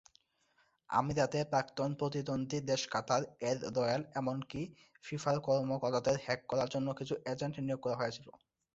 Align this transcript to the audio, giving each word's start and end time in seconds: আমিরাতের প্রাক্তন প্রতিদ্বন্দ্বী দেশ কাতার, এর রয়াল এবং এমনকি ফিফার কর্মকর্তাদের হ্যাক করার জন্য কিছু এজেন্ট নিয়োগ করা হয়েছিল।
আমিরাতের 0.89 1.45
প্রাক্তন 1.51 1.89
প্রতিদ্বন্দ্বী 1.99 2.57
দেশ 2.69 2.81
কাতার, 2.93 3.21
এর 3.49 3.57
রয়াল 3.75 4.01
এবং 4.01 4.17
এমনকি 4.19 4.61
ফিফার 5.05 5.37
কর্মকর্তাদের 5.47 6.15
হ্যাক 6.25 6.41
করার 6.49 6.71
জন্য 6.73 6.87
কিছু 6.99 7.13
এজেন্ট 7.25 7.55
নিয়োগ 7.59 7.79
করা 7.83 7.99
হয়েছিল। 7.99 8.27